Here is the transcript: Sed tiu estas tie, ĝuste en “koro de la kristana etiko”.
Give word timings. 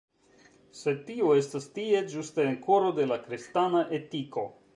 Sed 0.77 1.03
tiu 1.09 1.29
estas 1.41 1.67
tie, 1.75 2.01
ĝuste 2.15 2.47
en 2.53 2.59
“koro 2.65 2.91
de 3.01 3.07
la 3.13 3.19
kristana 3.27 3.85
etiko”. 4.01 4.49